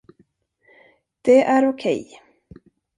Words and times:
Det 1.21 1.43
är 1.43 1.65
okej. 1.69 2.21